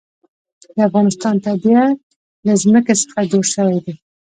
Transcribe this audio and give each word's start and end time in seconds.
د 0.75 0.77
افغانستان 0.89 1.35
طبیعت 1.45 1.97
له 2.45 2.53
ځمکه 2.63 2.93
څخه 3.01 3.19
جوړ 3.31 3.45
شوی 3.53 3.77
دی. 3.85 3.93